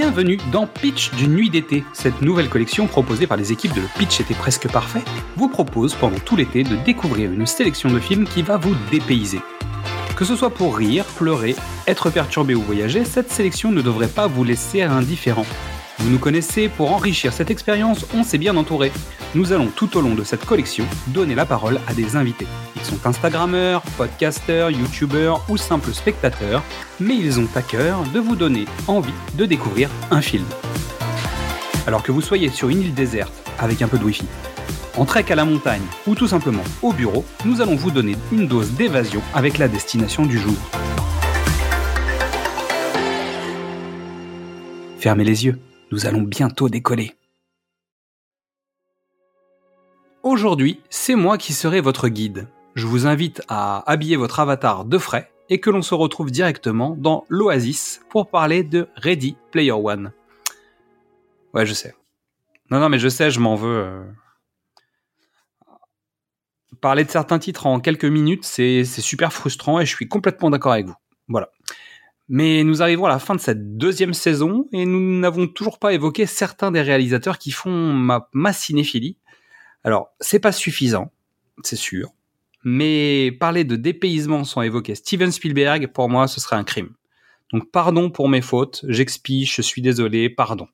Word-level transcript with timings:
Bienvenue 0.00 0.38
dans 0.52 0.68
Pitch 0.68 1.12
d'une 1.16 1.34
nuit 1.34 1.50
d'été. 1.50 1.82
Cette 1.92 2.22
nouvelle 2.22 2.48
collection 2.48 2.86
proposée 2.86 3.26
par 3.26 3.36
les 3.36 3.50
équipes 3.50 3.74
de 3.74 3.80
Le 3.80 3.88
Pitch 3.98 4.20
était 4.20 4.32
presque 4.32 4.70
parfait 4.70 5.02
vous 5.34 5.48
propose 5.48 5.96
pendant 5.96 6.20
tout 6.20 6.36
l'été 6.36 6.62
de 6.62 6.76
découvrir 6.76 7.32
une 7.32 7.46
sélection 7.46 7.90
de 7.90 7.98
films 7.98 8.24
qui 8.24 8.42
va 8.42 8.58
vous 8.58 8.76
dépayser. 8.92 9.40
Que 10.16 10.24
ce 10.24 10.36
soit 10.36 10.50
pour 10.50 10.76
rire, 10.76 11.04
pleurer, 11.16 11.56
être 11.88 12.10
perturbé 12.10 12.54
ou 12.54 12.62
voyager, 12.62 13.04
cette 13.04 13.32
sélection 13.32 13.72
ne 13.72 13.82
devrait 13.82 14.06
pas 14.06 14.28
vous 14.28 14.44
laisser 14.44 14.82
indifférent. 14.82 15.46
Vous 16.00 16.10
nous 16.10 16.18
connaissez, 16.18 16.68
pour 16.68 16.92
enrichir 16.92 17.32
cette 17.32 17.50
expérience, 17.50 18.06
on 18.14 18.22
s'est 18.22 18.38
bien 18.38 18.56
entouré. 18.56 18.92
Nous 19.34 19.52
allons 19.52 19.66
tout 19.66 19.96
au 19.96 20.00
long 20.00 20.14
de 20.14 20.22
cette 20.22 20.44
collection 20.44 20.84
donner 21.08 21.34
la 21.34 21.44
parole 21.44 21.80
à 21.88 21.92
des 21.92 22.14
invités. 22.14 22.46
Ils 22.76 22.82
sont 22.82 23.04
Instagrammeurs, 23.04 23.82
podcasteurs, 23.96 24.70
youtubeurs 24.70 25.44
ou 25.48 25.56
simples 25.56 25.92
spectateurs, 25.92 26.62
mais 27.00 27.16
ils 27.16 27.40
ont 27.40 27.48
à 27.56 27.62
cœur 27.62 28.04
de 28.14 28.20
vous 28.20 28.36
donner 28.36 28.66
envie 28.86 29.12
de 29.36 29.44
découvrir 29.44 29.90
un 30.12 30.20
film. 30.20 30.44
Alors 31.88 32.04
que 32.04 32.12
vous 32.12 32.22
soyez 32.22 32.48
sur 32.48 32.68
une 32.68 32.80
île 32.80 32.94
déserte 32.94 33.34
avec 33.58 33.82
un 33.82 33.88
peu 33.88 33.98
de 33.98 34.04
wifi, 34.04 34.26
en 34.96 35.04
trek 35.04 35.24
à 35.30 35.34
la 35.34 35.44
montagne 35.44 35.82
ou 36.06 36.14
tout 36.14 36.28
simplement 36.28 36.64
au 36.80 36.92
bureau, 36.92 37.24
nous 37.44 37.60
allons 37.60 37.74
vous 37.74 37.90
donner 37.90 38.14
une 38.30 38.46
dose 38.46 38.70
d'évasion 38.72 39.20
avec 39.34 39.58
la 39.58 39.66
destination 39.66 40.26
du 40.26 40.38
jour. 40.38 40.56
Fermez 44.98 45.24
les 45.24 45.44
yeux 45.44 45.58
nous 45.90 46.06
allons 46.06 46.22
bientôt 46.22 46.68
décoller. 46.68 47.14
Aujourd'hui, 50.22 50.80
c'est 50.90 51.14
moi 51.14 51.38
qui 51.38 51.52
serai 51.52 51.80
votre 51.80 52.08
guide. 52.08 52.48
Je 52.74 52.86
vous 52.86 53.06
invite 53.06 53.42
à 53.48 53.88
habiller 53.90 54.16
votre 54.16 54.40
avatar 54.40 54.84
de 54.84 54.98
frais 54.98 55.30
et 55.48 55.60
que 55.60 55.70
l'on 55.70 55.82
se 55.82 55.94
retrouve 55.94 56.30
directement 56.30 56.94
dans 56.98 57.24
l'Oasis 57.28 58.00
pour 58.10 58.28
parler 58.28 58.62
de 58.62 58.88
Ready 58.96 59.36
Player 59.50 59.72
One. 59.72 60.12
Ouais, 61.54 61.66
je 61.66 61.72
sais. 61.72 61.94
Non, 62.70 62.80
non, 62.80 62.88
mais 62.88 62.98
je 62.98 63.08
sais, 63.08 63.30
je 63.30 63.40
m'en 63.40 63.54
veux. 63.54 63.78
Euh. 63.78 64.04
Parler 66.80 67.04
de 67.04 67.10
certains 67.10 67.38
titres 67.38 67.66
en 67.66 67.80
quelques 67.80 68.04
minutes, 68.04 68.44
c'est 68.44 68.84
super 68.84 69.32
frustrant 69.32 69.80
et 69.80 69.86
je 69.86 69.94
suis 69.94 70.06
complètement 70.06 70.50
d'accord 70.50 70.72
avec 70.72 70.86
vous. 70.86 70.94
Voilà. 71.28 71.50
Mais 72.28 72.62
nous 72.62 72.82
arrivons 72.82 73.06
à 73.06 73.08
la 73.08 73.18
fin 73.18 73.34
de 73.34 73.40
cette 73.40 73.78
deuxième 73.78 74.12
saison 74.12 74.66
et 74.72 74.84
nous 74.84 75.18
n'avons 75.18 75.46
toujours 75.46 75.78
pas 75.78 75.94
évoqué 75.94 76.26
certains 76.26 76.70
des 76.70 76.82
réalisateurs 76.82 77.38
qui 77.38 77.50
font 77.50 77.70
ma, 77.70 78.52
cinéphilie. 78.52 79.16
Alors, 79.82 80.10
c'est 80.20 80.40
pas 80.40 80.52
suffisant, 80.52 81.10
c'est 81.62 81.76
sûr. 81.76 82.10
Mais 82.64 83.32
parler 83.32 83.64
de 83.64 83.76
dépaysement 83.76 84.44
sans 84.44 84.62
évoquer 84.62 84.94
Steven 84.94 85.32
Spielberg, 85.32 85.86
pour 85.86 86.10
moi, 86.10 86.28
ce 86.28 86.40
serait 86.40 86.56
un 86.56 86.64
crime. 86.64 86.90
Donc 87.52 87.70
pardon 87.70 88.10
pour 88.10 88.28
mes 88.28 88.42
fautes, 88.42 88.84
j'expie, 88.88 89.46
je 89.46 89.62
suis 89.62 89.80
désolé, 89.80 90.28
pardon. 90.28 90.68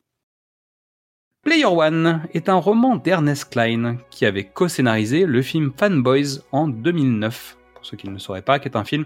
Player 1.43 1.67
One 1.67 2.27
est 2.33 2.49
un 2.49 2.57
roman 2.57 2.97
d'Ernest 2.97 3.51
Klein 3.51 3.99
qui 4.11 4.25
avait 4.25 4.45
co-scénarisé 4.45 5.27
le 5.27 5.43
film 5.43 5.73
Fanboys 5.77 6.41
en 6.51 6.67
2009, 6.67 7.59
pour 7.75 7.87
ceux 7.87 7.97
qui 7.97 8.09
ne 8.09 8.19
sauraient 8.19 8.43
pas, 8.43 8.59
qui 8.59 8.67
est 8.67 8.77
un 8.77 8.85
film 8.85 9.05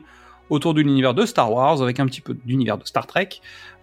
autour 0.50 0.74
de 0.74 0.80
l'univers 0.80 1.14
de 1.14 1.26
Star 1.26 1.52
Wars 1.52 1.82
avec 1.82 2.00
un 2.00 2.06
petit 2.06 2.20
peu 2.20 2.34
d'univers 2.44 2.78
de 2.78 2.84
Star 2.84 3.06
Trek, 3.06 3.28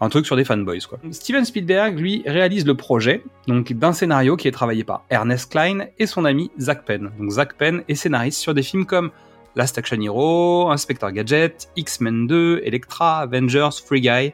un 0.02 0.10
truc 0.10 0.26
sur 0.26 0.36
des 0.36 0.44
fanboys 0.44 0.86
quoi. 0.88 1.00
Steven 1.12 1.46
Spielberg 1.46 2.00
lui 2.00 2.24
réalise 2.26 2.66
le 2.66 2.76
projet 2.76 3.24
d'un 3.48 3.94
scénario 3.94 4.36
qui 4.36 4.48
est 4.48 4.52
travaillé 4.52 4.84
par 4.84 5.06
Ernest 5.10 5.52
Klein 5.52 5.86
et 6.00 6.06
son 6.06 6.26
ami 6.26 6.52
Zach 6.60 6.86
Penn. 6.86 7.12
Donc 7.20 7.32
Zach 7.32 7.54
Penn 7.58 7.84
est 7.88 7.96
scénariste 7.96 8.40
sur 8.40 8.54
des 8.54 8.64
films 8.64 8.86
comme 8.86 9.12
Last 9.56 9.78
Action 9.78 10.02
Hero, 10.02 10.70
Inspector 10.70 11.12
Gadget, 11.12 11.70
X-Men 11.76 12.28
2, 12.28 12.62
Electra, 12.66 13.20
Avengers, 13.22 13.70
Free 13.86 14.02
Guy. 14.02 14.34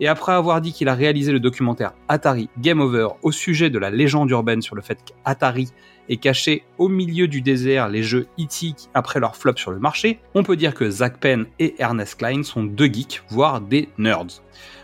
Et 0.00 0.08
après 0.08 0.32
avoir 0.32 0.60
dit 0.60 0.72
qu'il 0.72 0.88
a 0.88 0.94
réalisé 0.94 1.32
le 1.32 1.40
documentaire 1.40 1.92
Atari 2.08 2.48
Game 2.58 2.80
Over 2.80 3.08
au 3.22 3.30
sujet 3.30 3.70
de 3.70 3.78
la 3.78 3.90
légende 3.90 4.30
urbaine 4.30 4.62
sur 4.62 4.74
le 4.74 4.82
fait 4.82 4.98
qu'Atari 5.04 5.68
et 6.08 6.16
caché 6.16 6.64
au 6.78 6.88
milieu 6.88 7.28
du 7.28 7.40
désert 7.40 7.88
les 7.88 8.02
jeux 8.02 8.26
E.T. 8.38 8.74
après 8.94 9.20
leur 9.20 9.36
flop 9.36 9.56
sur 9.56 9.70
le 9.70 9.78
marché, 9.78 10.18
on 10.34 10.42
peut 10.42 10.56
dire 10.56 10.74
que 10.74 10.90
Zach 10.90 11.18
Penn 11.18 11.46
et 11.58 11.74
Ernest 11.78 12.16
Klein 12.16 12.42
sont 12.42 12.64
deux 12.64 12.86
geeks, 12.86 13.22
voire 13.28 13.60
des 13.60 13.88
nerds. 13.98 14.42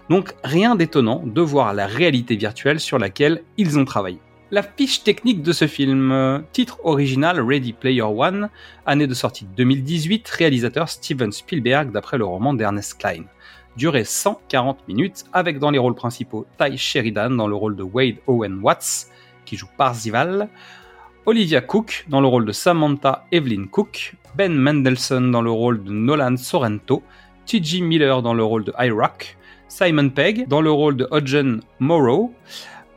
Donc 0.09 0.35
rien 0.45 0.77
d'étonnant 0.77 1.23
de 1.27 1.41
voir 1.41 1.75
la 1.75 1.87
réalité 1.87 2.37
virtuelle 2.37 2.81
sur 2.81 2.99
laquelle 2.99 3.43
ils 3.57 3.79
ont 3.79 3.85
travaillé. 3.85 4.19
La 4.51 4.63
fiche 4.63 5.05
technique 5.05 5.43
de 5.43 5.53
ce 5.53 5.67
film, 5.67 6.43
titre 6.53 6.79
original 6.85 7.39
Ready 7.39 7.75
Player 7.75 8.01
One, 8.01 8.49
année 8.87 9.07
de 9.07 9.13
sortie 9.13 9.47
2018, 9.55 10.27
réalisateur 10.27 10.89
Steven 10.89 11.31
Spielberg 11.33 11.93
d'après 11.93 12.17
le 12.17 12.25
roman 12.25 12.55
d'Ernest 12.55 12.99
Klein. 12.99 13.25
Durée 13.79 14.03
140 14.03 14.89
minutes 14.89 15.25
avec 15.33 15.61
dans 15.61 15.71
les 15.71 15.79
rôles 15.79 15.95
principaux 15.95 16.47
Ty 16.59 16.77
Sheridan 16.77 17.31
dans 17.31 17.47
le 17.47 17.55
rôle 17.55 17.77
de 17.77 17.85
Wade 17.85 18.17
Owen 18.27 18.59
Watts, 18.61 19.07
qui 19.45 19.57
joue 19.57 19.69
Parzival, 19.77 20.49
Olivia 21.27 21.61
Cook 21.61 22.05
dans 22.09 22.21
le 22.21 22.27
rôle 22.27 22.45
de 22.45 22.51
Samantha 22.51 23.25
Evelyn 23.31 23.67
Cook, 23.71 24.17
Ben 24.35 24.53
Mendelssohn 24.53 25.31
dans 25.31 25.43
le 25.43 25.53
rôle 25.53 25.85
de 25.85 25.93
Nolan 25.93 26.37
Sorrento, 26.37 27.05
T.J. 27.47 27.83
Miller 27.83 28.21
dans 28.21 28.35
le 28.35 28.43
rôle 28.43 28.65
de 28.65 28.73
iRock, 28.81 29.37
Simon 29.69 30.09
Pegg 30.09 30.49
dans 30.49 30.61
le 30.61 30.73
rôle 30.73 30.97
de 30.97 31.07
Hodgen 31.13 31.61
Morrow, 31.79 32.35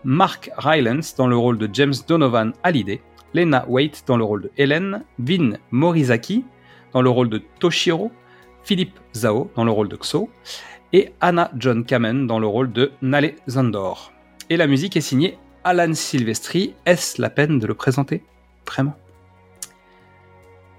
Mark 0.03 0.49
Rylance 0.57 1.15
dans 1.15 1.27
le 1.27 1.37
rôle 1.37 1.59
de 1.59 1.69
James 1.71 1.93
Donovan 2.07 2.53
Hallyday, 2.63 3.01
Lena 3.35 3.65
Waite 3.67 4.03
dans 4.07 4.17
le 4.17 4.23
rôle 4.23 4.41
de 4.41 4.51
Helen, 4.57 5.03
Vin 5.19 5.57
Morizaki 5.69 6.43
dans 6.91 7.03
le 7.03 7.09
rôle 7.11 7.29
de 7.29 7.39
Toshiro, 7.59 8.11
Philippe 8.63 8.99
Zhao 9.15 9.51
dans 9.55 9.63
le 9.63 9.71
rôle 9.71 9.89
de 9.89 9.95
Xo, 9.95 10.29
et 10.93 11.13
Anna 11.21 11.51
John 11.57 11.85
Kamen 11.85 12.27
dans 12.27 12.39
le 12.39 12.47
rôle 12.47 12.71
de 12.71 12.91
Nale 13.01 13.33
Zandor. 13.49 14.11
Et 14.49 14.57
la 14.57 14.67
musique 14.67 14.97
est 14.97 15.01
signée 15.01 15.37
Alan 15.63 15.93
Silvestri, 15.93 16.73
est-ce 16.85 17.21
la 17.21 17.29
peine 17.29 17.59
de 17.59 17.67
le 17.67 17.73
présenter 17.73 18.23
Vraiment 18.67 18.95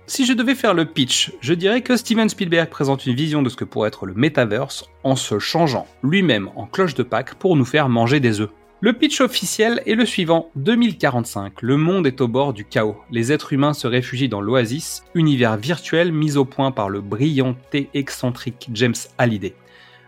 Si 0.06 0.26
je 0.26 0.32
devais 0.32 0.54
faire 0.54 0.74
le 0.74 0.84
pitch, 0.84 1.32
je 1.40 1.54
dirais 1.54 1.82
que 1.82 1.96
Steven 1.96 2.28
Spielberg 2.28 2.68
présente 2.68 3.06
une 3.06 3.14
vision 3.14 3.42
de 3.42 3.48
ce 3.48 3.56
que 3.56 3.64
pourrait 3.64 3.88
être 3.88 4.06
le 4.06 4.14
metaverse 4.14 4.86
en 5.04 5.16
se 5.16 5.38
changeant 5.38 5.86
lui-même 6.02 6.50
en 6.56 6.66
cloche 6.66 6.94
de 6.94 7.02
Pâques 7.02 7.34
pour 7.34 7.56
nous 7.56 7.64
faire 7.64 7.88
manger 7.88 8.20
des 8.20 8.40
œufs. 8.40 8.50
Le 8.84 8.92
pitch 8.92 9.20
officiel 9.20 9.80
est 9.86 9.94
le 9.94 10.04
suivant. 10.04 10.50
2045, 10.56 11.62
le 11.62 11.76
monde 11.76 12.04
est 12.04 12.20
au 12.20 12.26
bord 12.26 12.52
du 12.52 12.64
chaos. 12.64 12.96
Les 13.12 13.30
êtres 13.30 13.52
humains 13.52 13.74
se 13.74 13.86
réfugient 13.86 14.28
dans 14.28 14.40
l'Oasis, 14.40 15.04
univers 15.14 15.56
virtuel 15.56 16.10
mis 16.10 16.36
au 16.36 16.44
point 16.44 16.72
par 16.72 16.88
le 16.88 17.00
brillant 17.00 17.54
et 17.72 17.88
excentrique 17.94 18.70
James 18.72 18.96
Hallyday. 19.18 19.54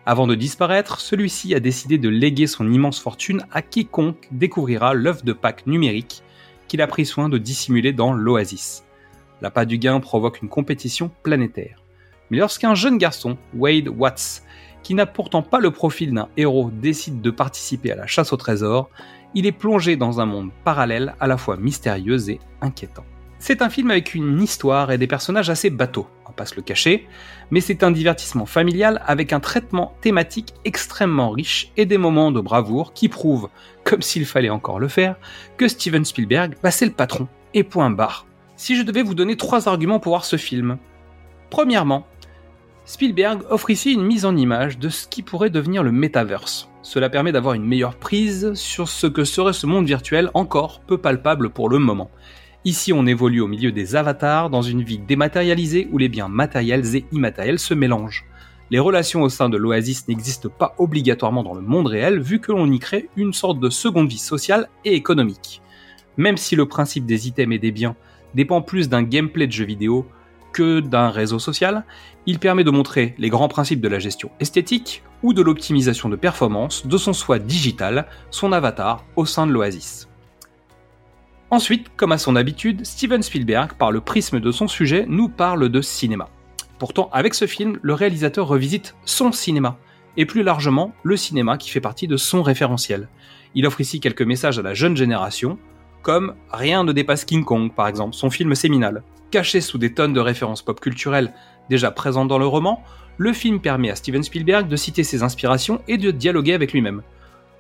Avant 0.06 0.26
de 0.26 0.34
disparaître, 0.34 1.00
celui-ci 1.00 1.54
a 1.54 1.60
décidé 1.60 1.98
de 1.98 2.08
léguer 2.08 2.48
son 2.48 2.68
immense 2.68 2.98
fortune 2.98 3.46
à 3.52 3.62
quiconque 3.62 4.26
découvrira 4.32 4.92
l'œuf 4.92 5.24
de 5.24 5.32
Pâques 5.32 5.68
numérique 5.68 6.24
qu'il 6.66 6.82
a 6.82 6.88
pris 6.88 7.06
soin 7.06 7.28
de 7.28 7.38
dissimuler 7.38 7.92
dans 7.92 8.12
l'Oasis. 8.12 8.82
L'appât 9.40 9.66
du 9.66 9.78
gain 9.78 10.00
provoque 10.00 10.42
une 10.42 10.48
compétition 10.48 11.12
planétaire. 11.22 11.80
Mais 12.30 12.38
lorsqu'un 12.38 12.74
jeune 12.74 12.98
garçon, 12.98 13.38
Wade 13.54 13.86
Watts, 13.86 14.42
qui 14.84 14.94
n'a 14.94 15.06
pourtant 15.06 15.42
pas 15.42 15.58
le 15.58 15.72
profil 15.72 16.14
d'un 16.14 16.28
héros, 16.36 16.70
décide 16.70 17.20
de 17.20 17.30
participer 17.30 17.90
à 17.90 17.96
la 17.96 18.06
chasse 18.06 18.32
au 18.32 18.36
trésor, 18.36 18.90
il 19.34 19.46
est 19.46 19.52
plongé 19.52 19.96
dans 19.96 20.20
un 20.20 20.26
monde 20.26 20.50
parallèle 20.62 21.16
à 21.18 21.26
la 21.26 21.36
fois 21.36 21.56
mystérieux 21.56 22.30
et 22.30 22.38
inquiétant. 22.60 23.04
C'est 23.40 23.62
un 23.62 23.68
film 23.68 23.90
avec 23.90 24.14
une 24.14 24.40
histoire 24.40 24.92
et 24.92 24.98
des 24.98 25.06
personnages 25.06 25.50
assez 25.50 25.70
bateaux, 25.70 26.06
on 26.24 26.28
va 26.28 26.34
pas 26.34 26.46
se 26.46 26.54
le 26.54 26.62
cacher, 26.62 27.08
mais 27.50 27.60
c'est 27.60 27.82
un 27.82 27.90
divertissement 27.90 28.46
familial 28.46 29.02
avec 29.06 29.32
un 29.32 29.40
traitement 29.40 29.96
thématique 30.00 30.54
extrêmement 30.64 31.30
riche 31.30 31.72
et 31.76 31.86
des 31.86 31.98
moments 31.98 32.30
de 32.30 32.40
bravoure 32.40 32.92
qui 32.92 33.08
prouvent, 33.08 33.48
comme 33.84 34.02
s'il 34.02 34.24
fallait 34.26 34.50
encore 34.50 34.78
le 34.78 34.88
faire, 34.88 35.16
que 35.56 35.66
Steven 35.66 36.04
Spielberg, 36.04 36.56
bah 36.62 36.70
c'est 36.70 36.86
le 36.86 36.92
patron, 36.92 37.26
et 37.54 37.64
point 37.64 37.90
barre. 37.90 38.26
Si 38.56 38.76
je 38.76 38.82
devais 38.82 39.02
vous 39.02 39.14
donner 39.14 39.36
trois 39.36 39.68
arguments 39.68 39.98
pour 39.98 40.12
voir 40.12 40.24
ce 40.24 40.36
film. 40.36 40.78
Premièrement, 41.50 42.06
Spielberg 42.86 43.42
offre 43.50 43.70
ici 43.70 43.92
une 43.92 44.04
mise 44.04 44.24
en 44.24 44.36
image 44.36 44.78
de 44.78 44.88
ce 44.88 45.08
qui 45.08 45.22
pourrait 45.22 45.50
devenir 45.50 45.82
le 45.82 45.92
metaverse. 45.92 46.68
Cela 46.82 47.08
permet 47.08 47.32
d'avoir 47.32 47.54
une 47.54 47.64
meilleure 47.64 47.96
prise 47.96 48.52
sur 48.54 48.88
ce 48.88 49.06
que 49.06 49.24
serait 49.24 49.54
ce 49.54 49.66
monde 49.66 49.86
virtuel 49.86 50.30
encore 50.34 50.80
peu 50.80 50.98
palpable 50.98 51.50
pour 51.50 51.70
le 51.70 51.78
moment, 51.78 52.10
Ici, 52.66 52.94
on 52.94 53.06
évolue 53.06 53.42
au 53.42 53.46
milieu 53.46 53.72
des 53.72 53.94
avatars 53.94 54.48
dans 54.48 54.62
une 54.62 54.82
vie 54.82 54.98
dématérialisée 54.98 55.86
où 55.92 55.98
les 55.98 56.08
biens 56.08 56.28
matériels 56.28 56.96
et 56.96 57.04
immatériels 57.12 57.58
se 57.58 57.74
mélangent. 57.74 58.24
Les 58.70 58.78
relations 58.78 59.20
au 59.20 59.28
sein 59.28 59.50
de 59.50 59.58
l'Oasis 59.58 60.08
n'existent 60.08 60.48
pas 60.48 60.74
obligatoirement 60.78 61.42
dans 61.42 61.52
le 61.52 61.60
monde 61.60 61.88
réel 61.88 62.20
vu 62.20 62.40
que 62.40 62.52
l'on 62.52 62.72
y 62.72 62.78
crée 62.78 63.10
une 63.16 63.34
sorte 63.34 63.60
de 63.60 63.68
seconde 63.68 64.08
vie 64.08 64.16
sociale 64.16 64.70
et 64.86 64.94
économique. 64.94 65.60
Même 66.16 66.38
si 66.38 66.56
le 66.56 66.64
principe 66.64 67.04
des 67.04 67.28
items 67.28 67.54
et 67.54 67.58
des 67.58 67.70
biens 67.70 67.96
dépend 68.34 68.62
plus 68.62 68.88
d'un 68.88 69.02
gameplay 69.02 69.46
de 69.46 69.52
jeu 69.52 69.66
vidéo 69.66 70.06
que 70.54 70.80
d'un 70.80 71.10
réseau 71.10 71.38
social, 71.38 71.84
il 72.24 72.38
permet 72.38 72.64
de 72.64 72.70
montrer 72.70 73.14
les 73.18 73.28
grands 73.28 73.48
principes 73.48 73.82
de 73.82 73.88
la 73.88 73.98
gestion 73.98 74.30
esthétique 74.40 75.02
ou 75.22 75.34
de 75.34 75.42
l'optimisation 75.42 76.08
de 76.08 76.16
performance 76.16 76.86
de 76.86 76.96
son 76.96 77.12
soi 77.12 77.38
digital, 77.38 78.06
son 78.30 78.52
avatar, 78.52 79.04
au 79.16 79.26
sein 79.26 79.46
de 79.46 79.52
l'Oasis. 79.52 80.08
Ensuite, 81.50 81.88
comme 81.96 82.12
à 82.12 82.18
son 82.18 82.36
habitude, 82.36 82.86
Steven 82.86 83.22
Spielberg, 83.22 83.74
par 83.74 83.92
le 83.92 84.00
prisme 84.00 84.40
de 84.40 84.50
son 84.50 84.66
sujet, 84.66 85.04
nous 85.08 85.28
parle 85.28 85.68
de 85.68 85.82
cinéma. 85.82 86.28
Pourtant, 86.78 87.10
avec 87.12 87.34
ce 87.34 87.46
film, 87.46 87.78
le 87.82 87.94
réalisateur 87.94 88.46
revisite 88.46 88.94
son 89.04 89.30
cinéma. 89.32 89.76
et 90.16 90.26
plus 90.26 90.44
largement 90.44 90.92
le 91.02 91.16
cinéma 91.16 91.58
qui 91.58 91.70
fait 91.70 91.80
partie 91.80 92.06
de 92.06 92.16
son 92.16 92.40
référentiel. 92.40 93.08
Il 93.56 93.66
offre 93.66 93.80
ici 93.80 93.98
quelques 93.98 94.22
messages 94.22 94.60
à 94.60 94.62
la 94.62 94.72
jeune 94.72 94.96
génération, 94.96 95.58
comme 96.02 96.34
Rien 96.52 96.84
ne 96.84 96.92
dépasse 96.92 97.24
King 97.24 97.44
Kong 97.44 97.72
par 97.74 97.88
exemple, 97.88 98.14
son 98.14 98.30
film 98.30 98.54
séminal. 98.54 99.02
Caché 99.34 99.60
sous 99.60 99.78
des 99.78 99.92
tonnes 99.92 100.12
de 100.12 100.20
références 100.20 100.62
pop 100.62 100.78
culturelles 100.78 101.34
déjà 101.68 101.90
présentes 101.90 102.28
dans 102.28 102.38
le 102.38 102.46
roman, 102.46 102.84
le 103.16 103.32
film 103.32 103.58
permet 103.58 103.90
à 103.90 103.96
Steven 103.96 104.22
Spielberg 104.22 104.68
de 104.68 104.76
citer 104.76 105.02
ses 105.02 105.24
inspirations 105.24 105.82
et 105.88 105.98
de 105.98 106.12
dialoguer 106.12 106.52
avec 106.52 106.72
lui-même. 106.72 107.02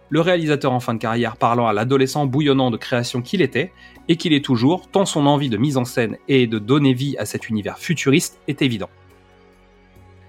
Le 0.08 0.20
réalisateur 0.20 0.70
en 0.70 0.78
fin 0.78 0.94
de 0.94 1.00
carrière 1.00 1.36
parlant 1.36 1.66
à 1.66 1.72
l'adolescent 1.72 2.26
bouillonnant 2.26 2.70
de 2.70 2.76
création 2.76 3.22
qu'il 3.22 3.42
était, 3.42 3.72
et 4.06 4.14
qu'il 4.14 4.32
est 4.32 4.44
toujours, 4.44 4.88
tant 4.88 5.04
son 5.04 5.26
envie 5.26 5.48
de 5.48 5.56
mise 5.56 5.76
en 5.76 5.84
scène 5.84 6.16
et 6.28 6.46
de 6.46 6.60
donner 6.60 6.94
vie 6.94 7.16
à 7.18 7.26
cet 7.26 7.48
univers 7.48 7.76
futuriste 7.76 8.38
est 8.46 8.62
évident. 8.62 8.90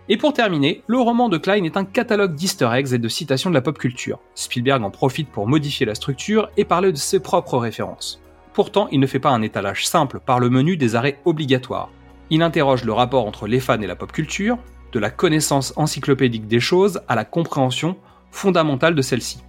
Et 0.09 0.17
pour 0.17 0.33
terminer, 0.33 0.81
le 0.87 0.97
roman 0.97 1.29
de 1.29 1.37
Klein 1.37 1.63
est 1.63 1.77
un 1.77 1.85
catalogue 1.85 2.33
d'easter 2.33 2.71
eggs 2.73 2.91
et 2.91 2.97
de 2.97 3.07
citations 3.07 3.51
de 3.51 3.55
la 3.55 3.61
pop 3.61 3.77
culture. 3.77 4.19
Spielberg 4.33 4.83
en 4.83 4.89
profite 4.89 5.29
pour 5.29 5.47
modifier 5.47 5.85
la 5.85 5.93
structure 5.93 6.49
et 6.57 6.65
parler 6.65 6.91
de 6.91 6.97
ses 6.97 7.19
propres 7.19 7.59
références. 7.59 8.19
Pourtant, 8.55 8.87
il 8.89 9.01
ne 9.01 9.05
fait 9.05 9.19
pas 9.19 9.31
un 9.31 9.41
étalage 9.41 9.85
simple 9.85 10.21
par 10.25 10.39
le 10.39 10.49
menu 10.49 10.77
des 10.77 10.95
arrêts 10.95 11.19
obligatoires. 11.25 11.89
Il 12.29 12.41
interroge 12.41 12.85
le 12.85 12.93
rapport 12.93 13.27
entre 13.27 13.47
les 13.47 13.59
fans 13.59 13.81
et 13.81 13.85
la 13.85 13.97
pop 13.97 14.13
culture, 14.13 14.57
de 14.93 14.99
la 14.99 15.09
connaissance 15.09 15.73
encyclopédique 15.75 16.47
des 16.47 16.61
choses 16.61 17.01
à 17.09 17.15
la 17.15 17.25
compréhension 17.25 17.97
fondamentale 18.31 18.95
de 18.95 19.01
celle-ci. 19.01 19.43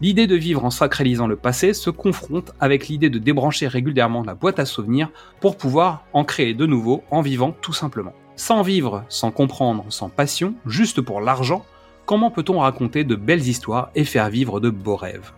L'idée 0.00 0.28
de 0.28 0.36
vivre 0.36 0.64
en 0.64 0.70
sacralisant 0.70 1.26
le 1.26 1.34
passé 1.34 1.74
se 1.74 1.90
confronte 1.90 2.52
avec 2.60 2.86
l'idée 2.86 3.10
de 3.10 3.18
débrancher 3.18 3.66
régulièrement 3.66 4.22
la 4.22 4.36
boîte 4.36 4.60
à 4.60 4.66
souvenirs 4.66 5.10
pour 5.40 5.56
pouvoir 5.56 6.04
en 6.12 6.22
créer 6.22 6.54
de 6.54 6.64
nouveau 6.64 7.02
en 7.10 7.22
vivant 7.22 7.56
tout 7.60 7.72
simplement. 7.72 8.12
Sans 8.36 8.62
vivre, 8.62 9.04
sans 9.08 9.32
comprendre, 9.32 9.84
sans 9.88 10.08
passion, 10.08 10.54
juste 10.64 11.00
pour 11.00 11.20
l'argent, 11.20 11.64
comment 12.06 12.30
peut-on 12.30 12.60
raconter 12.60 13.02
de 13.02 13.16
belles 13.16 13.48
histoires 13.48 13.90
et 13.96 14.04
faire 14.04 14.30
vivre 14.30 14.60
de 14.60 14.70
beaux 14.70 14.96
rêves? 14.96 15.32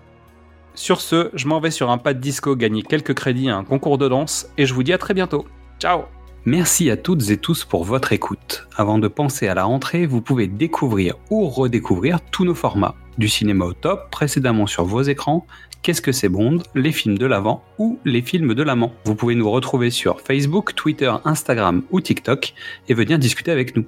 Sur 0.76 1.00
ce, 1.00 1.30
je 1.32 1.48
m'en 1.48 1.58
vais 1.58 1.70
sur 1.70 1.90
un 1.90 1.96
pas 1.96 2.12
de 2.12 2.20
disco 2.20 2.54
gagner 2.54 2.82
quelques 2.82 3.14
crédits 3.14 3.48
à 3.48 3.56
un 3.56 3.64
concours 3.64 3.96
de 3.96 4.08
danse 4.08 4.48
et 4.58 4.66
je 4.66 4.74
vous 4.74 4.82
dis 4.82 4.92
à 4.92 4.98
très 4.98 5.14
bientôt. 5.14 5.46
Ciao 5.80 6.02
Merci 6.44 6.90
à 6.90 6.96
toutes 6.96 7.30
et 7.30 7.38
tous 7.38 7.64
pour 7.64 7.82
votre 7.82 8.12
écoute. 8.12 8.68
Avant 8.76 8.98
de 8.98 9.08
penser 9.08 9.48
à 9.48 9.54
la 9.54 9.64
rentrée, 9.64 10.06
vous 10.06 10.20
pouvez 10.20 10.46
découvrir 10.46 11.14
ou 11.30 11.48
redécouvrir 11.48 12.20
tous 12.30 12.44
nos 12.44 12.54
formats. 12.54 12.94
Du 13.18 13.28
cinéma 13.28 13.64
au 13.64 13.72
top, 13.72 14.10
précédemment 14.10 14.66
sur 14.66 14.84
vos 14.84 15.02
écrans, 15.02 15.46
Qu'est-ce 15.86 16.02
que 16.02 16.10
c'est 16.10 16.28
Bond, 16.28 16.58
les 16.74 16.90
films 16.90 17.16
de 17.16 17.26
l'avant 17.26 17.62
ou 17.78 18.00
les 18.04 18.20
films 18.20 18.54
de 18.54 18.62
l'amant. 18.64 18.92
Vous 19.04 19.14
pouvez 19.14 19.36
nous 19.36 19.48
retrouver 19.48 19.90
sur 19.90 20.20
Facebook, 20.20 20.74
Twitter, 20.74 21.12
Instagram 21.24 21.84
ou 21.92 22.00
TikTok 22.00 22.54
et 22.88 22.94
venir 22.94 23.20
discuter 23.20 23.52
avec 23.52 23.76
nous. 23.76 23.84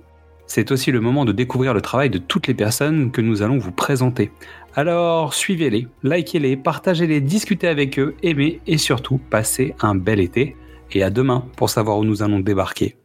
C'est 0.49 0.73
aussi 0.73 0.91
le 0.91 1.01
moment 1.01 1.27
de 1.27 1.33
découvrir 1.33 1.75
le 1.75 1.83
travail 1.83 2.09
de 2.09 2.17
toutes 2.17 2.47
les 2.47 2.55
personnes 2.55 3.11
que 3.13 3.21
nous 3.21 3.43
allons 3.43 3.59
vous 3.59 3.71
présenter. 3.71 4.33
Alors 4.75 5.35
suivez-les, 5.35 5.87
likez-les, 6.03 6.57
partagez-les, 6.57 7.21
discutez 7.21 7.69
avec 7.69 7.99
eux, 7.99 8.17
aimez 8.23 8.61
et 8.67 8.79
surtout 8.79 9.19
passez 9.19 9.75
un 9.81 9.95
bel 9.95 10.21
été. 10.21 10.57
Et 10.93 11.03
à 11.03 11.11
demain 11.11 11.45
pour 11.57 11.69
savoir 11.69 11.99
où 11.99 12.05
nous 12.05 12.23
allons 12.23 12.41
débarquer. 12.41 12.97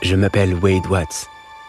Je 0.00 0.16
m'appelle 0.16 0.54
Wade 0.54 0.86
Watts. 0.88 1.28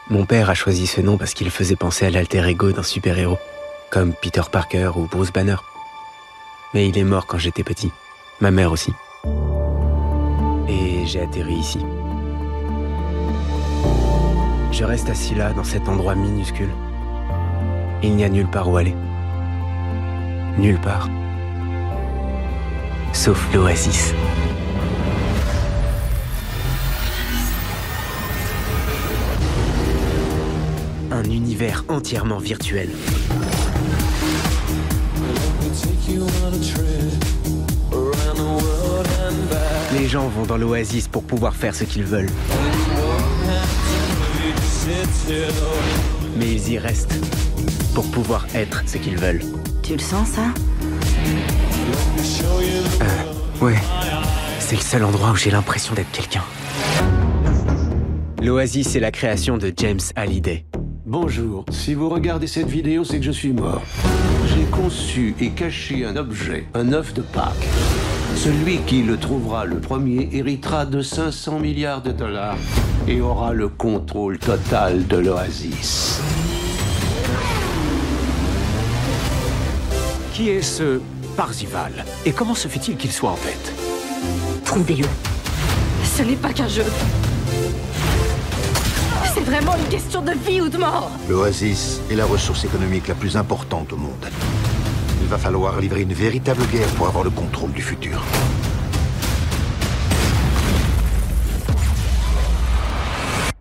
Mon 0.10 0.26
père 0.26 0.50
a 0.50 0.54
choisi 0.54 0.88
ce 0.88 1.02
nom 1.02 1.18
parce 1.18 1.34
qu'il 1.34 1.50
faisait 1.50 1.76
penser 1.76 2.06
à 2.06 2.10
l'alter 2.10 2.48
ego 2.48 2.72
d'un 2.72 2.84
super-héros 2.84 3.38
comme 3.92 4.14
Peter 4.14 4.42
Parker 4.50 4.92
ou 4.96 5.08
Bruce 5.12 5.32
Banner. 5.32 5.58
Mais 6.74 6.88
il 6.88 6.98
est 6.98 7.04
mort 7.04 7.28
quand 7.28 7.38
j'étais 7.38 7.64
petit. 7.64 7.92
Ma 8.40 8.50
mère 8.50 8.72
aussi. 8.72 8.92
Et 10.70 11.06
j'ai 11.06 11.20
atterri 11.22 11.56
ici. 11.56 11.80
Je 14.74 14.84
reste 14.84 15.08
assis 15.08 15.36
là, 15.36 15.54
dans 15.54 15.64
cet 15.64 15.88
endroit 15.88 16.16
minuscule. 16.16 16.72
Il 18.02 18.16
n'y 18.16 18.24
a 18.24 18.30
nulle 18.30 18.50
part 18.50 18.68
où 18.72 18.76
aller. 18.76 18.96
Nulle 20.58 20.80
part. 20.80 21.10
Sauf 23.14 23.54
l'oasis. 23.54 24.16
Un 31.12 31.24
univers 31.26 31.86
entièrement 31.88 32.40
virtuel. 32.40 32.90
Les 39.94 40.08
gens 40.08 40.28
vont 40.30 40.48
dans 40.48 40.58
l'oasis 40.58 41.08
pour 41.08 41.24
pouvoir 41.24 41.56
faire 41.56 41.76
ce 41.76 41.84
qu'ils 41.84 42.06
veulent. 42.06 42.32
Mais 46.38 46.52
ils 46.52 46.72
y 46.74 46.78
restent 46.78 47.16
pour 47.94 48.10
pouvoir 48.12 48.46
être 48.54 48.84
ce 48.86 48.98
qu'ils 48.98 49.18
veulent. 49.18 49.42
Tu 49.82 49.94
le 49.94 50.00
sens 50.00 50.28
ça? 50.30 50.54
Euh, 53.02 53.66
Ouais. 53.66 53.78
C'est 54.60 54.76
le 54.76 54.82
seul 54.82 55.04
endroit 55.06 55.32
où 55.32 55.36
j'ai 55.36 55.52
l'impression 55.52 55.94
d'être 55.94 56.12
quelqu'un. 56.12 56.44
L'Oasis 58.42 58.96
est 58.96 59.00
la 59.00 59.12
création 59.12 59.58
de 59.58 59.72
James 59.78 60.00
Halliday. 60.16 60.66
Bonjour. 61.06 61.66
Si 61.72 61.94
vous 61.94 62.10
regardez 62.10 62.48
cette 62.48 62.68
vidéo, 62.68 63.04
c'est 63.06 63.20
que 63.20 63.26
je 63.26 63.32
suis 63.32 63.54
mort. 63.54 63.84
J'ai 64.48 64.66
conçu 64.66 65.36
et 65.40 65.52
caché 65.52 66.04
un 66.06 66.16
objet, 66.18 66.66
un 66.74 66.92
œuf 66.92 67.14
de 67.14 67.22
Pâques. 67.22 67.68
Celui 68.36 68.80
qui 68.80 69.04
le 69.04 69.18
trouvera 69.18 69.66
le 69.66 69.80
premier 69.80 70.30
héritera 70.34 70.86
de 70.86 71.02
500 71.02 71.60
milliards 71.60 72.02
de 72.02 72.12
dollars 72.12 72.58
et 73.08 73.22
aura 73.22 73.54
le 73.54 73.70
contrôle 73.70 74.38
total 74.38 75.08
de 75.08 75.18
l'oasis. 75.18 76.20
Qui 80.34 80.50
est 80.50 80.62
ce 80.62 81.00
Parzival? 81.38 82.06
Et 82.26 82.32
comment 82.32 82.56
se 82.56 82.68
fait-il 82.68 82.98
qu'il 82.98 83.12
soit 83.12 83.32
en 83.32 83.36
tête? 83.36 83.74
Trouvez-le. 84.66 85.08
Ce 86.04 86.24
n'est 86.24 86.36
pas 86.36 86.52
qu'un 86.52 86.68
jeu. 86.68 86.86
C'est 89.34 89.42
vraiment 89.42 89.76
une 89.76 89.90
question 89.90 90.22
de 90.22 90.32
vie 90.32 90.62
ou 90.62 90.70
de 90.70 90.78
mort. 90.78 91.10
L'Oasis 91.30 92.02
est 92.12 92.16
la 92.16 92.26
ressource 92.26 92.66
économique 92.66 93.08
la 93.08 93.16
plus 93.16 93.36
importante 93.38 93.94
au 93.94 93.98
monde. 93.98 94.26
Il 95.24 95.30
va 95.30 95.38
falloir 95.38 95.80
livrer 95.80 96.02
une 96.02 96.12
véritable 96.12 96.66
guerre 96.66 96.90
pour 96.98 97.08
avoir 97.08 97.24
le 97.24 97.30
contrôle 97.30 97.72
du 97.72 97.82
futur. 97.82 98.22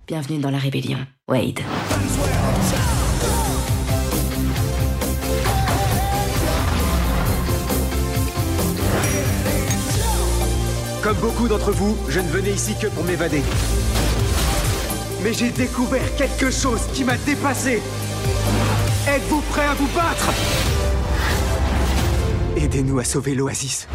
Bienvenue 0.08 0.40
dans 0.40 0.50
la 0.50 0.58
rébellion, 0.58 0.98
Wade. 1.28 1.60
Comme 11.00 11.16
beaucoup 11.18 11.46
d'entre 11.46 11.70
vous, 11.70 11.96
je 12.08 12.18
ne 12.18 12.28
venais 12.28 12.50
ici 12.50 12.74
que 12.76 12.88
pour 12.88 13.04
m'évader. 13.04 13.42
Mais 15.22 15.32
j'ai 15.32 15.52
découvert 15.52 16.16
quelque 16.16 16.50
chose 16.50 16.80
qui 16.92 17.04
m'a 17.04 17.16
dépassé. 17.18 17.80
Êtes-vous 19.06 19.42
prêt 19.42 19.66
à 19.66 19.74
vous 19.74 19.88
battre? 19.94 20.81
Aidez-nous 22.62 23.00
à 23.00 23.04
sauver 23.04 23.34
l'Oasis. 23.34 23.88